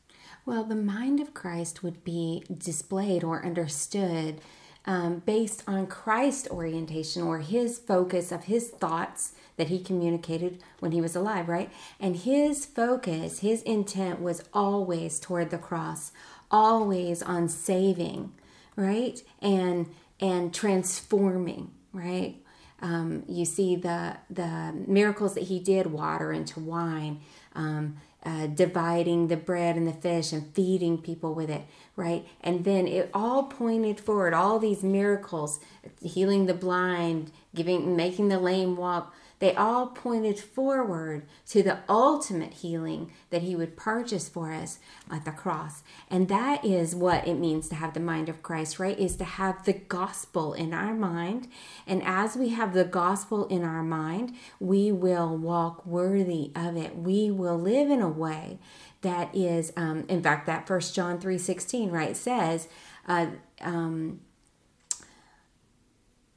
Well, 0.46 0.66
the 0.66 0.76
mind 0.76 1.22
of 1.22 1.34
Christ 1.34 1.82
would 1.82 2.04
be 2.04 2.44
displayed 2.56 3.24
or 3.24 3.46
understood 3.46 4.42
um, 4.86 5.20
based 5.20 5.64
on 5.66 5.88
Christ 5.88 6.50
orientation 6.52 7.22
or 7.22 7.40
his 7.40 7.80
focus 7.80 8.34
of 8.34 8.44
his 8.44 8.68
thoughts 8.68 9.32
that 9.56 9.70
he 9.70 9.82
communicated 9.82 10.62
when 10.80 10.92
he 10.92 11.00
was 11.00 11.16
alive, 11.16 11.48
right? 11.48 11.72
And 12.02 12.18
his 12.18 12.66
focus, 12.66 13.40
his 13.40 13.62
intent 13.62 14.20
was 14.20 14.44
always 14.54 15.22
toward 15.22 15.52
the 15.52 15.58
cross, 15.58 16.12
always 16.50 17.24
on 17.24 17.48
saving, 17.48 18.34
right? 18.76 19.24
And 19.42 19.88
and 20.20 20.54
transforming, 20.54 21.72
right? 21.94 22.42
Um, 22.82 23.24
you 23.28 23.46
see 23.46 23.76
the 23.76 24.18
the 24.30 24.74
miracles 24.88 25.36
that 25.36 25.44
he 25.44 25.60
did, 25.60 25.88
water 25.88 26.32
into 26.32 26.60
wine, 26.60 27.22
um, 27.54 27.98
uh, 28.24 28.48
dividing 28.48 29.28
the 29.28 29.38
bread 29.38 29.76
and 29.76 29.88
the 29.88 29.94
fish 29.94 30.32
and 30.32 30.54
feeding 30.54 30.98
people 30.98 31.34
with 31.34 31.50
it, 31.50 31.64
right? 31.96 32.26
And 32.42 32.64
then 32.66 32.88
it 32.88 33.10
all 33.14 33.44
pointed 33.44 34.00
forward. 34.00 34.34
All 34.34 34.60
these 34.60 34.84
miracles, 34.84 35.60
healing 36.02 36.46
the 36.46 36.54
blind, 36.54 37.32
giving, 37.56 37.96
making 37.96 38.30
the 38.30 38.40
lame 38.40 38.76
walk. 38.78 39.14
They 39.42 39.56
all 39.56 39.88
pointed 39.88 40.40
forward 40.40 41.26
to 41.48 41.64
the 41.64 41.80
ultimate 41.90 42.54
healing 42.54 43.12
that 43.32 43.42
he 43.42 43.56
would 43.56 43.76
purchase 43.76 44.30
for 44.30 44.54
us 44.54 44.78
at 45.10 45.26
the 45.26 45.32
cross. 45.32 45.82
And 46.12 46.28
that 46.28 46.64
is 46.64 46.94
what 46.94 47.28
it 47.28 47.34
means 47.34 47.68
to 47.70 47.76
have 47.76 47.96
the 47.96 48.00
mind 48.00 48.30
of 48.30 48.44
Christ, 48.44 48.78
right? 48.78 48.98
Is 48.98 49.16
to 49.16 49.24
have 49.24 49.66
the 49.66 49.74
gospel 49.74 50.54
in 50.54 50.76
our 50.76 50.94
mind. 50.94 51.48
And 51.88 52.04
as 52.04 52.36
we 52.36 52.50
have 52.50 52.76
the 52.76 52.86
gospel 52.86 53.48
in 53.48 53.64
our 53.64 53.82
mind, 53.82 54.36
we 54.60 54.92
will 54.92 55.36
walk 55.36 55.88
worthy 55.88 56.52
of 56.56 56.78
it. 56.78 56.96
We 56.96 57.32
will 57.32 57.58
live 57.58 57.90
in 57.90 58.02
a 58.04 58.10
way 58.10 58.60
that 59.02 59.36
is, 59.36 59.74
um, 59.76 60.06
in 60.08 60.22
fact, 60.22 60.46
that 60.46 60.68
First 60.68 60.94
John 60.94 61.20
3 61.20 61.40
16, 61.40 61.90
right, 61.90 62.16
says, 62.16 62.68
uh, 63.08 63.26
um, 63.60 64.20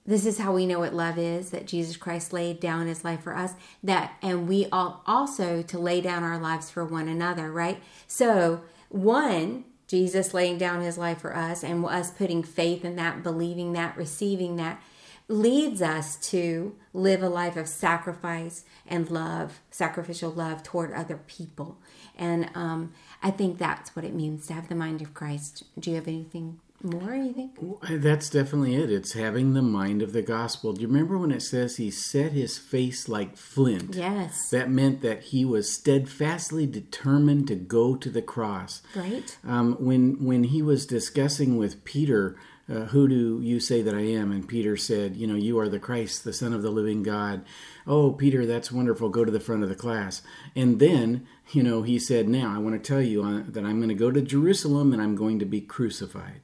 this 0.06 0.26
is 0.26 0.38
how 0.38 0.52
we 0.52 0.66
know 0.66 0.80
what 0.80 0.94
love 0.94 1.18
is 1.18 1.50
that 1.50 1.66
jesus 1.66 1.96
christ 1.96 2.32
laid 2.32 2.60
down 2.60 2.86
his 2.86 3.04
life 3.04 3.22
for 3.22 3.36
us 3.36 3.52
that 3.82 4.14
and 4.22 4.48
we 4.48 4.66
all 4.72 5.02
also 5.06 5.62
to 5.62 5.78
lay 5.78 6.00
down 6.00 6.22
our 6.22 6.38
lives 6.38 6.70
for 6.70 6.84
one 6.84 7.08
another 7.08 7.50
right 7.50 7.82
so 8.06 8.62
one 8.88 9.64
Jesus 9.86 10.32
laying 10.32 10.58
down 10.58 10.80
his 10.80 10.96
life 10.96 11.20
for 11.20 11.36
us 11.36 11.62
and 11.62 11.84
us 11.84 12.10
putting 12.10 12.42
faith 12.42 12.84
in 12.84 12.96
that, 12.96 13.22
believing 13.22 13.72
that, 13.74 13.96
receiving 13.96 14.56
that 14.56 14.82
leads 15.28 15.80
us 15.80 16.16
to 16.16 16.74
live 16.92 17.22
a 17.22 17.28
life 17.28 17.56
of 17.56 17.68
sacrifice 17.68 18.64
and 18.86 19.10
love, 19.10 19.60
sacrificial 19.70 20.30
love 20.30 20.62
toward 20.62 20.92
other 20.92 21.16
people. 21.26 21.78
And 22.16 22.50
um, 22.54 22.92
I 23.22 23.30
think 23.30 23.58
that's 23.58 23.94
what 23.96 24.04
it 24.04 24.14
means 24.14 24.46
to 24.46 24.52
have 24.54 24.68
the 24.68 24.74
mind 24.74 25.00
of 25.00 25.14
Christ. 25.14 25.64
Do 25.78 25.90
you 25.90 25.96
have 25.96 26.08
anything 26.08 26.60
more, 26.84 27.14
you 27.14 27.32
think? 27.32 27.58
That's 28.02 28.30
definitely 28.30 28.76
it. 28.76 28.90
It's 28.90 29.14
having 29.14 29.54
the 29.54 29.62
mind 29.62 30.02
of 30.02 30.12
the 30.12 30.22
gospel. 30.22 30.72
Do 30.72 30.82
you 30.82 30.88
remember 30.88 31.18
when 31.18 31.32
it 31.32 31.42
says 31.42 31.76
he 31.76 31.90
set 31.90 32.32
his 32.32 32.58
face 32.58 33.08
like 33.08 33.36
flint? 33.36 33.94
Yes. 33.94 34.48
That 34.50 34.70
meant 34.70 35.00
that 35.00 35.24
he 35.24 35.44
was 35.44 35.72
steadfastly 35.72 36.66
determined 36.66 37.48
to 37.48 37.54
go 37.54 37.96
to 37.96 38.10
the 38.10 38.22
cross. 38.22 38.82
Right. 38.94 39.36
Um, 39.44 39.76
when 39.80 40.24
when 40.24 40.44
he 40.44 40.62
was 40.62 40.86
discussing 40.86 41.56
with 41.56 41.84
Peter, 41.84 42.36
uh, 42.68 42.86
who 42.86 43.08
do 43.08 43.40
you 43.42 43.60
say 43.60 43.82
that 43.82 43.94
I 43.94 44.00
am? 44.02 44.32
And 44.32 44.48
Peter 44.48 44.76
said, 44.76 45.16
you 45.16 45.26
know, 45.26 45.34
you 45.34 45.58
are 45.58 45.68
the 45.68 45.78
Christ, 45.78 46.24
the 46.24 46.32
Son 46.32 46.52
of 46.52 46.62
the 46.62 46.70
living 46.70 47.02
God. 47.02 47.44
Oh, 47.86 48.12
Peter, 48.12 48.46
that's 48.46 48.72
wonderful. 48.72 49.10
Go 49.10 49.24
to 49.24 49.30
the 49.30 49.40
front 49.40 49.62
of 49.62 49.68
the 49.68 49.74
class. 49.74 50.22
And 50.56 50.80
then, 50.80 51.26
you 51.52 51.62
know, 51.62 51.82
he 51.82 51.98
said, 51.98 52.26
now 52.28 52.54
I 52.54 52.58
want 52.58 52.82
to 52.82 52.88
tell 52.92 53.02
you 53.02 53.22
uh, 53.22 53.42
that 53.48 53.64
I'm 53.64 53.78
going 53.78 53.90
to 53.90 53.94
go 53.94 54.10
to 54.10 54.22
Jerusalem 54.22 54.92
and 54.92 55.02
I'm 55.02 55.14
going 55.14 55.38
to 55.40 55.44
be 55.44 55.60
crucified. 55.60 56.40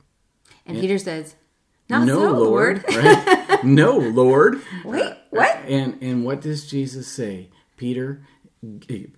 And 0.67 0.79
Peter 0.79 0.99
says, 0.99 1.35
Not 1.89 2.07
no, 2.07 2.19
so, 2.19 2.33
Lord. 2.33 2.85
right? 2.95 3.65
no, 3.65 3.97
Lord. 3.99 4.61
Wait, 4.85 5.03
uh, 5.03 5.07
uh, 5.07 5.15
what? 5.31 5.57
And 5.67 6.03
and 6.03 6.25
what 6.25 6.41
does 6.41 6.69
Jesus 6.69 7.09
say? 7.09 7.51
Peter, 7.77 8.23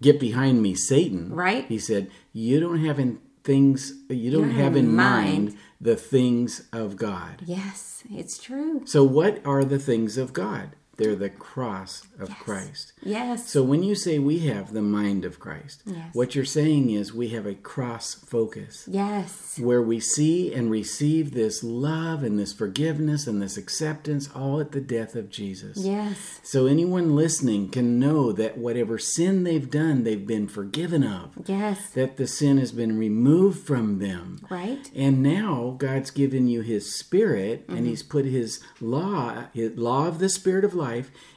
get 0.01 0.21
behind 0.21 0.63
me, 0.63 0.75
Satan. 0.75 1.35
Right. 1.35 1.67
He 1.67 1.79
said, 1.79 2.11
you 2.33 2.61
don't 2.61 2.85
have 2.85 2.99
in 2.99 3.19
things 3.43 3.93
you 4.09 4.31
don't 4.31 4.53
have 4.53 4.77
in 4.77 4.95
mind 4.95 5.45
mind. 5.47 5.59
the 5.81 5.97
things 5.97 6.69
of 6.73 6.97
God. 6.97 7.43
yes, 7.45 8.05
it's 8.09 8.39
true. 8.39 8.83
So 8.85 9.03
what 9.03 9.45
are 9.45 9.65
the 9.65 9.81
things 9.81 10.17
of 10.17 10.33
God? 10.33 10.77
They're 10.99 11.17
the 11.17 11.31
cross 11.31 12.07
of 12.21 12.31
Christ. 12.39 12.93
Yes. 13.03 13.49
So 13.49 13.63
when 13.63 13.83
you 13.83 13.95
say 13.95 14.19
we 14.19 14.41
have 14.41 14.73
the 14.73 14.83
mind 14.83 15.25
of 15.25 15.41
Christ, 15.41 15.83
Yes. 15.87 16.15
what 16.15 16.35
you're 16.35 16.45
saying 16.45 16.91
is 16.91 17.15
we 17.15 17.29
have 17.29 17.47
a 17.47 17.55
cross 17.55 18.15
focus 18.15 18.87
yes. 18.91 19.59
where 19.59 19.81
we 19.81 20.01
see 20.01 20.53
and 20.53 20.71
receive 20.71 21.33
this 21.33 21.65
love 21.65 22.23
and 22.23 22.39
this 22.39 22.53
forgiveness 22.53 23.27
and 23.27 23.41
this 23.41 23.57
acceptance 23.57 24.29
all 24.35 24.61
at 24.61 24.73
the 24.73 24.81
death 24.81 25.15
of 25.15 25.31
Jesus. 25.31 25.79
Yes. 25.79 26.41
So 26.43 26.67
anyone 26.67 27.17
listening 27.17 27.71
can 27.71 27.99
know 27.99 28.31
that 28.33 28.59
whatever 28.59 28.99
sin 28.99 29.45
they've 29.45 29.71
done, 29.71 30.05
they've 30.05 30.27
been 30.27 30.47
forgiven 30.47 31.05
of. 31.05 31.31
Yes. 31.47 31.91
That 31.91 32.19
the 32.19 32.27
sin 32.27 32.59
has 32.59 32.71
been 32.71 32.99
removed 32.99 33.67
from 33.67 33.99
them. 33.99 34.47
Right. 34.51 34.91
And 34.95 35.23
now 35.23 35.75
God's 35.79 36.11
given 36.11 36.49
you 36.49 36.61
his 36.61 36.95
spirit 36.95 37.65
and 37.67 37.79
mm-hmm. 37.79 37.87
he's 37.87 38.03
put 38.03 38.27
his 38.27 38.61
law, 38.79 39.47
his 39.55 39.77
law 39.79 40.07
of 40.07 40.19
the 40.19 40.29
spirit 40.29 40.65
of 40.65 40.75
life 40.75 40.82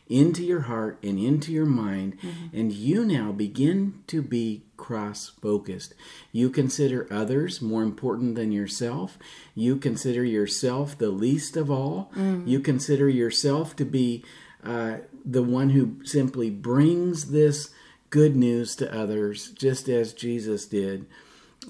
into 0.07 0.43
your 0.43 0.61
heart 0.61 0.99
and 1.01 1.19
into 1.19 1.51
your 1.51 1.65
mind 1.65 2.17
mm-hmm. 2.19 2.57
and 2.57 2.71
you 2.71 3.05
now 3.05 3.31
begin 3.31 4.03
to 4.07 4.21
be 4.21 4.63
cross 4.77 5.31
focused. 5.41 5.93
You 6.31 6.49
consider 6.49 7.07
others 7.11 7.61
more 7.61 7.83
important 7.83 8.35
than 8.35 8.51
yourself. 8.51 9.17
You 9.55 9.77
consider 9.77 10.23
yourself 10.23 10.97
the 10.97 11.09
least 11.09 11.57
of 11.57 11.71
all. 11.71 12.11
Mm. 12.15 12.47
You 12.47 12.59
consider 12.59 13.09
yourself 13.09 13.75
to 13.77 13.85
be 13.85 14.23
uh, 14.63 14.97
the 15.23 15.43
one 15.43 15.69
who 15.69 16.03
simply 16.03 16.49
brings 16.49 17.31
this 17.31 17.71
good 18.09 18.35
news 18.35 18.75
to 18.75 18.95
others 18.95 19.51
just 19.51 19.89
as 19.89 20.13
Jesus 20.13 20.65
did 20.65 21.05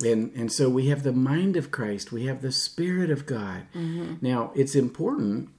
and 0.03 0.31
and 0.35 0.51
so 0.51 0.69
we 0.69 0.87
have 0.87 1.03
the 1.03 1.13
mind 1.13 1.55
of 1.55 1.71
Christ 1.71 2.11
we 2.11 2.25
have 2.25 2.41
the 2.41 2.51
spirit 2.51 3.09
of 3.09 3.25
God 3.25 3.63
mm-hmm. 3.73 4.15
now 4.21 4.51
it's 4.55 4.75
important 4.75 5.49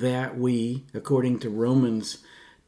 that 0.00 0.38
we 0.38 0.84
according 0.94 1.38
to 1.40 1.50
Romans 1.50 2.18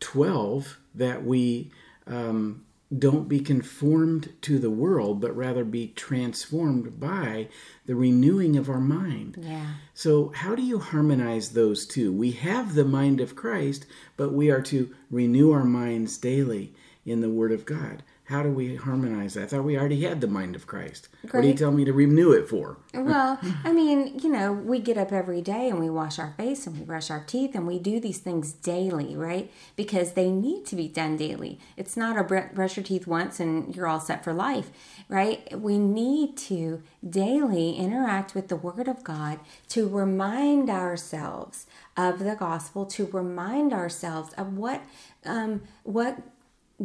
12 0.00 0.78
that 0.94 1.24
we 1.24 1.70
um, 2.06 2.64
don't 2.96 3.28
be 3.28 3.40
conformed 3.40 4.32
to 4.42 4.58
the 4.58 4.70
world 4.70 5.20
but 5.20 5.36
rather 5.36 5.64
be 5.64 5.88
transformed 5.88 7.00
by 7.00 7.48
the 7.86 7.94
renewing 7.94 8.56
of 8.56 8.68
our 8.68 8.80
mind 8.80 9.36
Yeah. 9.40 9.66
so, 9.94 10.32
how 10.36 10.54
do 10.54 10.62
you 10.62 10.78
harmonize 10.78 11.50
those 11.50 11.86
two? 11.86 12.12
We 12.12 12.32
have 12.32 12.74
the 12.74 12.84
mind 12.84 13.20
of 13.20 13.34
Christ, 13.36 13.86
but 14.16 14.32
we 14.32 14.50
are 14.50 14.62
to 14.62 14.94
renew 15.10 15.50
our 15.52 15.64
minds 15.64 16.18
daily 16.18 16.72
in 17.04 17.20
the 17.20 17.30
Word 17.30 17.52
of 17.52 17.64
God. 17.64 18.02
How 18.26 18.42
do 18.42 18.50
we 18.50 18.74
harmonize 18.74 19.34
that? 19.34 19.44
I 19.44 19.46
thought 19.46 19.62
we 19.62 19.78
already 19.78 20.02
had 20.02 20.20
the 20.20 20.26
mind 20.26 20.56
of 20.56 20.66
Christ. 20.66 21.08
What 21.30 21.42
do 21.42 21.46
you 21.46 21.54
tell 21.54 21.70
me 21.70 21.84
to 21.84 21.92
renew 21.92 22.32
it 22.32 22.48
for? 22.48 22.76
Well, 22.92 23.38
I 23.64 23.70
mean, 23.70 24.18
you 24.18 24.28
know, 24.28 24.52
we 24.52 24.80
get 24.80 24.98
up 24.98 25.12
every 25.12 25.40
day 25.40 25.68
and 25.68 25.78
we 25.78 25.88
wash 25.88 26.18
our 26.18 26.34
face 26.36 26.66
and 26.66 26.76
we 26.76 26.84
brush 26.84 27.08
our 27.08 27.22
teeth 27.22 27.54
and 27.54 27.68
we 27.68 27.78
do 27.78 28.00
these 28.00 28.18
things 28.18 28.52
daily, 28.52 29.16
right? 29.16 29.52
Because 29.76 30.14
they 30.14 30.28
need 30.28 30.66
to 30.66 30.74
be 30.74 30.88
done 30.88 31.16
daily. 31.16 31.60
It's 31.76 31.96
not 31.96 32.18
a 32.18 32.24
brush 32.24 32.76
your 32.76 32.82
teeth 32.82 33.06
once 33.06 33.38
and 33.38 33.76
you're 33.76 33.86
all 33.86 34.00
set 34.00 34.24
for 34.24 34.32
life, 34.32 34.70
right? 35.08 35.56
We 35.56 35.78
need 35.78 36.36
to 36.38 36.82
daily 37.08 37.76
interact 37.76 38.34
with 38.34 38.48
the 38.48 38.56
Word 38.56 38.88
of 38.88 39.04
God 39.04 39.38
to 39.68 39.88
remind 39.88 40.68
ourselves 40.68 41.66
of 41.96 42.18
the 42.18 42.34
gospel, 42.34 42.86
to 42.86 43.06
remind 43.06 43.72
ourselves 43.72 44.32
of 44.34 44.56
what 44.56 44.82
um, 45.24 45.62
what 45.84 46.18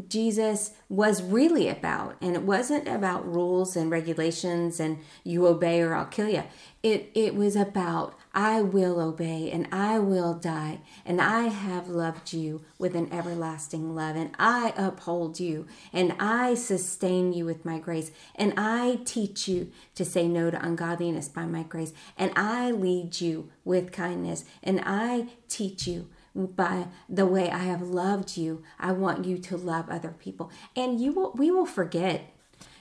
Jesus 0.07 0.71
was 0.87 1.21
really 1.21 1.67
about. 1.67 2.15
And 2.21 2.35
it 2.35 2.43
wasn't 2.43 2.87
about 2.87 3.27
rules 3.27 3.75
and 3.75 3.91
regulations 3.91 4.79
and 4.79 4.99
you 5.23 5.45
obey 5.47 5.81
or 5.81 5.93
I'll 5.93 6.05
kill 6.05 6.29
you. 6.29 6.43
It, 6.81 7.11
it 7.13 7.35
was 7.35 7.55
about 7.55 8.15
I 8.33 8.61
will 8.61 8.99
obey 8.99 9.51
and 9.51 9.67
I 9.71 9.99
will 9.99 10.33
die 10.33 10.79
and 11.05 11.21
I 11.21 11.43
have 11.43 11.89
loved 11.89 12.33
you 12.33 12.61
with 12.79 12.95
an 12.95 13.11
everlasting 13.13 13.93
love 13.93 14.15
and 14.15 14.31
I 14.39 14.73
uphold 14.77 15.39
you 15.39 15.67
and 15.91 16.15
I 16.17 16.55
sustain 16.55 17.33
you 17.33 17.45
with 17.45 17.65
my 17.65 17.77
grace 17.77 18.11
and 18.35 18.53
I 18.55 18.99
teach 19.03 19.47
you 19.47 19.71
to 19.95 20.05
say 20.05 20.27
no 20.27 20.49
to 20.49 20.65
ungodliness 20.65 21.27
by 21.27 21.45
my 21.45 21.63
grace 21.63 21.93
and 22.17 22.31
I 22.35 22.71
lead 22.71 23.19
you 23.19 23.49
with 23.65 23.91
kindness 23.91 24.45
and 24.63 24.81
I 24.85 25.27
teach 25.49 25.85
you 25.85 26.07
by 26.35 26.87
the 27.09 27.25
way 27.25 27.49
I 27.49 27.59
have 27.59 27.81
loved 27.81 28.37
you. 28.37 28.63
I 28.79 28.91
want 28.91 29.25
you 29.25 29.37
to 29.37 29.57
love 29.57 29.89
other 29.89 30.15
people. 30.17 30.51
And 30.75 30.99
you 30.99 31.11
will 31.11 31.31
we 31.33 31.51
will 31.51 31.65
forget. 31.65 32.33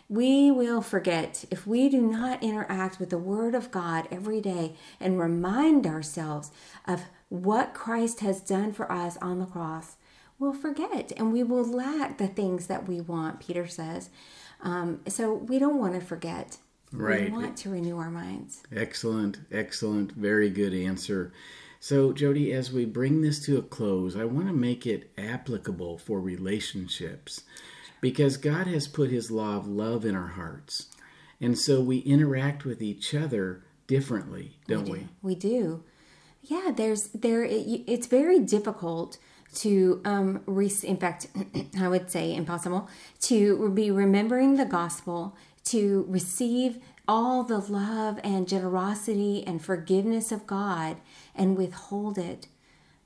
We 0.09 0.51
will 0.51 0.83
forget 0.83 1.45
if 1.53 1.69
we 1.69 1.89
do 1.89 2.03
not 2.03 2.43
interact 2.43 2.99
with 2.99 3.11
the 3.11 3.19
word 3.19 3.55
of 3.55 3.71
God 3.71 4.09
every 4.11 4.41
day 4.41 4.75
and 4.99 5.21
remind 5.21 5.87
ourselves 5.87 6.51
of 6.85 7.03
what 7.29 7.75
Christ 7.75 8.19
has 8.19 8.41
done 8.41 8.73
for 8.73 8.91
us 8.91 9.17
on 9.19 9.39
the 9.39 9.47
cross. 9.47 9.97
We'll 10.41 10.53
forget 10.53 11.13
and 11.17 11.33
we 11.33 11.45
will 11.45 11.65
lack 11.65 12.19
the 12.19 12.27
things 12.27 12.67
that 12.67 12.89
we 12.89 13.01
want, 13.01 13.39
Peter 13.39 13.69
says. 13.69 14.11
Um, 14.63 15.01
so 15.07 15.33
we 15.33 15.59
don't 15.59 15.79
want 15.79 15.95
to 15.95 16.01
forget. 16.01 16.57
Right. 16.93 17.31
We 17.31 17.37
want 17.37 17.57
to 17.59 17.71
renew 17.71 17.99
our 17.99 18.11
minds. 18.11 18.63
Excellent, 18.75 19.39
excellent, 19.53 20.13
very 20.13 20.51
good 20.51 20.75
answer. 20.75 21.33
So, 21.83 22.13
Jody, 22.13 22.53
as 22.53 22.71
we 22.71 22.85
bring 22.85 23.23
this 23.23 23.43
to 23.47 23.57
a 23.57 23.63
close, 23.63 24.15
I 24.15 24.27
want 24.27 24.49
to 24.49 24.53
make 24.53 24.87
it 24.87 25.11
applicable 25.17 25.97
for 25.97 26.21
relationships 26.21 27.43
because 28.03 28.37
God 28.37 28.67
has 28.67 28.87
put 28.87 29.11
His 29.11 29.31
law 29.31 29.57
of 29.57 29.67
love 29.67 30.05
in 30.05 30.15
our 30.15 30.29
hearts. 30.29 30.89
And 31.41 31.59
so 31.59 31.81
we 31.81 31.99
interact 32.01 32.67
with 32.67 32.83
each 32.83 33.15
other 33.15 33.65
differently, 33.87 34.59
don't 34.69 34.91
we? 34.91 35.09
We 35.23 35.35
do. 35.35 35.83
Yeah, 36.43 36.71
there's 36.75 37.09
there. 37.09 37.45
It, 37.45 37.85
it's 37.87 38.07
very 38.07 38.39
difficult 38.39 39.17
to 39.57 40.03
um. 40.05 40.43
Re- 40.47 40.71
in 40.83 40.99
fact, 40.99 41.29
I 41.81 41.89
would 41.89 42.11
say 42.11 42.35
impossible 42.35 42.89
to 43.23 43.71
be 43.71 43.91
remembering 43.91 44.57
the 44.57 44.67
gospel 44.67 45.35
to 45.65 46.05
receive 46.09 46.79
all 47.11 47.43
the 47.43 47.59
love 47.59 48.21
and 48.23 48.47
generosity 48.47 49.43
and 49.45 49.61
forgiveness 49.61 50.31
of 50.31 50.47
God 50.47 50.99
and 51.35 51.59
withhold 51.59 52.17
it 52.17 52.47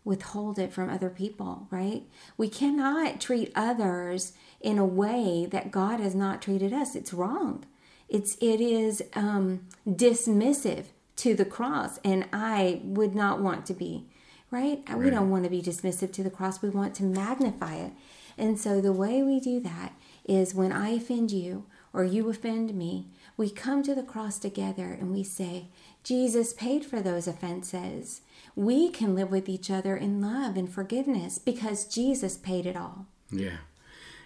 withhold 0.05 0.59
it 0.59 0.71
from 0.71 0.91
other 0.91 1.09
people, 1.09 1.67
right? 1.71 2.03
We 2.37 2.51
cannot 2.51 3.23
treat 3.23 3.51
others 3.57 4.35
in 4.61 4.79
a 4.79 4.85
way 4.85 5.49
that 5.51 5.71
God 5.71 5.99
has 5.99 6.15
not 6.15 6.43
treated 6.43 6.75
us. 6.75 6.95
It's 6.95 7.15
wrong. 7.15 7.65
It's 8.07 8.37
it 8.43 8.61
is 8.61 9.03
um, 9.15 9.67
dismissive 9.89 10.85
to 11.17 11.35
the 11.35 11.47
cross, 11.47 11.99
and 12.05 12.27
I 12.35 12.83
would 12.85 13.15
not 13.15 13.41
want 13.41 13.65
to 13.65 13.73
be, 13.73 14.05
right? 14.51 14.83
We 14.95 15.09
don't 15.09 15.31
want 15.31 15.45
to 15.45 15.51
be 15.51 15.63
dismissive 15.63 16.13
to 16.13 16.23
the 16.23 16.29
cross. 16.29 16.61
We 16.61 16.69
want 16.69 16.95
to 16.97 17.05
magnify 17.05 17.77
it, 17.77 17.93
and 18.37 18.61
so 18.61 18.83
the 18.83 18.93
way 18.93 19.23
we 19.23 19.41
do 19.41 19.59
that 19.61 19.95
is 20.27 20.55
when 20.55 20.71
I 20.71 20.91
offend 20.91 21.31
you 21.31 21.65
or 21.95 22.05
you 22.05 22.29
offend 22.29 22.75
me, 22.75 23.07
we 23.37 23.49
come 23.49 23.83
to 23.85 23.95
the 23.95 24.03
cross 24.03 24.39
together 24.39 24.87
and 24.93 25.13
we 25.13 25.23
say, 25.23 25.69
Jesus 26.03 26.53
paid 26.53 26.85
for 26.85 27.01
those 27.01 27.27
offenses. 27.27 28.21
We 28.55 28.91
can 28.91 29.15
live 29.15 29.31
with 29.31 29.49
each 29.49 29.71
other 29.71 29.97
in 29.97 30.21
love 30.21 30.57
and 30.57 30.71
forgiveness 30.71 31.39
because 31.39 31.87
Jesus 31.87 32.37
paid 32.37 32.67
it 32.67 32.77
all. 32.77 33.07
Yeah. 33.31 33.59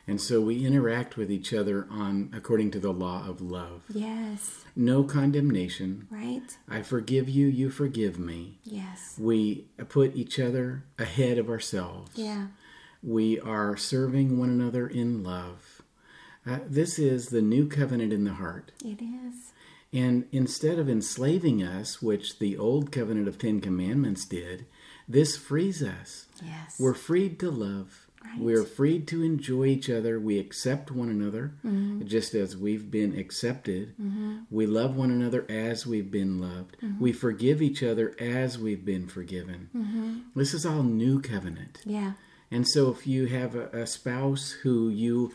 And 0.06 0.20
so 0.20 0.40
we 0.40 0.64
interact 0.64 1.18
with 1.18 1.30
each 1.30 1.52
other 1.52 1.86
on 1.90 2.32
according 2.34 2.70
to 2.70 2.80
the 2.80 2.92
law 2.92 3.28
of 3.28 3.42
love. 3.42 3.82
Yes. 3.92 4.64
No 4.74 5.04
condemnation. 5.04 6.08
Right? 6.10 6.56
I 6.66 6.80
forgive 6.80 7.28
you, 7.28 7.46
you 7.46 7.68
forgive 7.68 8.18
me. 8.18 8.58
Yes. 8.64 9.16
We 9.20 9.66
put 9.88 10.16
each 10.16 10.40
other 10.40 10.84
ahead 10.98 11.36
of 11.36 11.50
ourselves. 11.50 12.12
Yeah. 12.14 12.46
We 13.02 13.38
are 13.40 13.76
serving 13.76 14.38
one 14.38 14.48
another 14.48 14.88
in 14.88 15.22
love. 15.22 15.77
Uh, 16.46 16.58
this 16.66 16.98
is 16.98 17.26
the 17.26 17.42
new 17.42 17.66
covenant 17.68 18.12
in 18.12 18.24
the 18.24 18.34
heart. 18.34 18.72
It 18.84 19.00
is. 19.02 19.52
And 19.92 20.26
instead 20.32 20.78
of 20.78 20.88
enslaving 20.88 21.62
us, 21.62 22.02
which 22.02 22.38
the 22.38 22.56
old 22.56 22.92
covenant 22.92 23.28
of 23.28 23.38
Ten 23.38 23.60
Commandments 23.60 24.26
did, 24.26 24.66
this 25.08 25.36
frees 25.36 25.82
us. 25.82 26.26
Yes. 26.44 26.76
We're 26.78 26.94
freed 26.94 27.38
to 27.40 27.50
love. 27.50 28.06
Right. 28.22 28.38
We're 28.40 28.64
freed 28.64 29.06
to 29.08 29.22
enjoy 29.22 29.66
each 29.66 29.88
other. 29.88 30.18
We 30.20 30.38
accept 30.38 30.90
one 30.90 31.08
another 31.08 31.54
mm-hmm. 31.64 32.04
just 32.06 32.34
as 32.34 32.56
we've 32.56 32.90
been 32.90 33.16
accepted. 33.18 33.94
Mm-hmm. 33.96 34.38
We 34.50 34.66
love 34.66 34.96
one 34.96 35.10
another 35.10 35.46
as 35.48 35.86
we've 35.86 36.10
been 36.10 36.38
loved. 36.40 36.76
Mm-hmm. 36.82 37.00
We 37.00 37.12
forgive 37.12 37.62
each 37.62 37.82
other 37.82 38.14
as 38.18 38.58
we've 38.58 38.84
been 38.84 39.06
forgiven. 39.06 40.24
This 40.34 40.52
is 40.52 40.66
all 40.66 40.82
new 40.82 41.20
covenant. 41.20 41.80
yeah. 41.84 42.12
And 42.50 42.66
so, 42.66 42.90
if 42.90 43.06
you 43.06 43.26
have 43.26 43.54
a, 43.54 43.68
a 43.82 43.86
spouse 43.86 44.52
who 44.62 44.88
you 44.88 45.32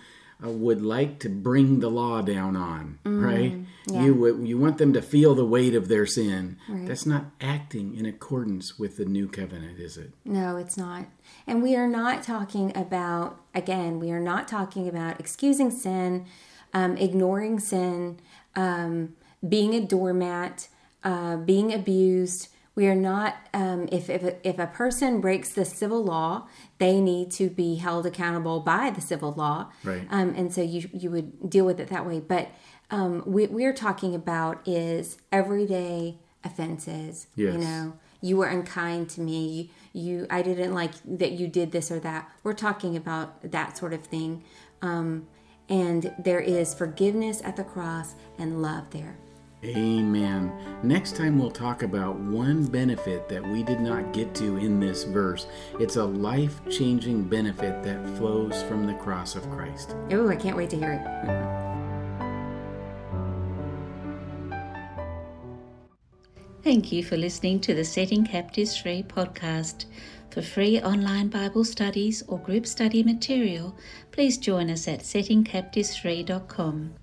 would 0.49 0.81
like 0.81 1.19
to 1.19 1.29
bring 1.29 1.79
the 1.79 1.89
law 1.89 2.21
down 2.21 2.55
on, 2.55 2.99
right? 3.05 3.53
yeah. 3.87 4.03
You 4.03 4.13
would 4.15 4.47
you 4.47 4.57
want 4.57 4.77
them 4.77 4.93
to 4.93 5.01
feel 5.01 5.35
the 5.35 5.45
weight 5.45 5.75
of 5.75 5.87
their 5.87 6.05
sin. 6.05 6.57
That's 6.69 7.05
not 7.05 7.25
acting 7.41 7.95
in 7.95 8.05
accordance 8.05 8.79
with 8.79 8.97
the 8.97 9.05
new 9.05 9.27
covenant, 9.27 9.79
is 9.79 9.97
it? 9.97 10.13
No, 10.25 10.57
it's 10.57 10.77
not. 10.77 11.05
And 11.47 11.61
we 11.61 11.75
are 11.75 11.87
not 11.87 12.23
talking 12.23 12.75
about, 12.75 13.39
again, 13.53 13.99
we 13.99 14.11
are 14.11 14.19
not 14.19 14.47
talking 14.47 14.87
about 14.87 15.19
excusing 15.19 15.71
sin, 15.71 16.25
um, 16.73 16.97
ignoring 16.97 17.59
sin, 17.59 18.19
um, 18.55 19.15
being 19.47 19.73
a 19.73 19.81
doormat, 19.81 20.67
uh, 21.03 21.37
being 21.37 21.73
abused. 21.73 22.47
We 22.75 22.87
are 22.87 22.95
not, 22.95 23.35
um, 23.53 23.87
if, 23.91 24.09
if, 24.09 24.23
a- 24.23 24.47
if 24.47 24.57
a 24.57 24.65
person 24.67 25.21
breaks 25.21 25.49
the 25.49 25.63
civil 25.65 26.03
law, 26.03 26.47
they 26.79 26.99
need 26.99 27.29
to 27.31 27.49
be 27.49 27.75
held 27.75 28.05
accountable 28.05 28.61
by 28.61 28.89
the 28.89 29.01
civil 29.01 29.31
law. 29.31 29.71
Right. 29.83 30.07
Um, 30.09 30.33
and 30.35 30.51
so 30.51 30.61
you, 30.61 30.89
you 30.91 31.11
would 31.11 31.49
deal 31.49 31.65
with 31.65 31.79
it 31.79 31.89
that 31.89 32.05
way. 32.05 32.19
But 32.19 32.49
um, 32.89 33.21
we, 33.27 33.45
we're 33.47 33.73
talking 33.73 34.15
about 34.15 34.67
is 34.67 35.17
everyday 35.31 36.17
offenses. 36.43 37.27
Yes. 37.35 37.53
You 37.53 37.59
know, 37.59 37.93
you 38.21 38.37
were 38.37 38.47
unkind 38.47 39.09
to 39.11 39.21
me. 39.21 39.71
You, 39.93 40.01
you, 40.19 40.27
I 40.31 40.41
didn't 40.41 40.73
like 40.73 40.93
that 41.05 41.33
you 41.33 41.47
did 41.47 41.71
this 41.71 41.91
or 41.91 41.99
that. 41.99 42.31
We're 42.43 42.53
talking 42.53 42.95
about 42.97 43.51
that 43.51 43.77
sort 43.77 43.93
of 43.93 44.03
thing. 44.03 44.43
Um, 44.81 45.27
and 45.69 46.13
there 46.17 46.39
is 46.39 46.73
forgiveness 46.73 47.41
at 47.43 47.55
the 47.55 47.63
cross 47.63 48.15
and 48.39 48.61
love 48.61 48.89
there. 48.89 49.15
Amen. 49.63 50.51
Next 50.83 51.15
time 51.15 51.39
we'll 51.39 51.51
talk 51.51 51.83
about 51.83 52.17
one 52.17 52.65
benefit 52.65 53.29
that 53.29 53.45
we 53.47 53.63
did 53.63 53.79
not 53.79 54.11
get 54.11 54.35
to 54.35 54.57
in 54.57 54.79
this 54.79 55.03
verse. 55.03 55.47
It's 55.79 55.95
a 55.95 56.03
life 56.03 56.59
changing 56.69 57.23
benefit 57.23 57.81
that 57.83 58.17
flows 58.17 58.61
from 58.63 58.85
the 58.85 58.93
cross 58.95 59.35
of 59.35 59.49
Christ. 59.49 59.95
Oh, 60.11 60.27
I 60.29 60.35
can't 60.35 60.57
wait 60.57 60.69
to 60.71 60.77
hear 60.77 60.91
it. 60.91 61.73
Thank 66.63 66.91
you 66.93 67.03
for 67.03 67.17
listening 67.17 67.59
to 67.61 67.73
the 67.73 67.83
Setting 67.83 68.25
Captives 68.25 68.77
Free 68.77 69.03
podcast. 69.03 69.85
For 70.29 70.41
free 70.41 70.81
online 70.81 71.27
Bible 71.27 71.63
studies 71.63 72.23
or 72.27 72.39
group 72.39 72.65
study 72.65 73.03
material, 73.03 73.77
please 74.11 74.37
join 74.37 74.69
us 74.69 74.87
at 74.87 75.01
settingcaptivesfree.com. 75.01 76.95